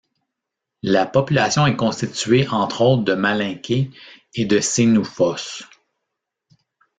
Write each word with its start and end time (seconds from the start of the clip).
La 0.81 1.05
population 1.05 1.67
est 1.67 1.75
constituée 1.75 2.47
entre 2.47 2.81
autres 2.81 3.03
de 3.03 3.13
Malinkés 3.13 3.91
et 4.33 4.45
de 4.45 4.59
Sénoufos. 4.59 5.63